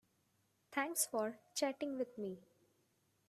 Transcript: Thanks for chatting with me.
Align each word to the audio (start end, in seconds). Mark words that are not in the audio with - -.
Thanks 0.71 1.05
for 1.05 1.37
chatting 1.53 1.95
with 1.99 2.17
me. 2.17 2.39